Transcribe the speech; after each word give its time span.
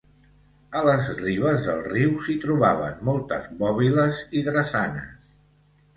A 0.79 0.79
les 0.85 1.09
ribes 1.17 1.67
del 1.67 1.83
riu 1.89 2.15
s'hi 2.27 2.37
trobaven 2.45 3.05
moltes 3.11 3.47
bòbiles 3.63 4.23
i 4.41 4.45
drassanes. 4.49 5.17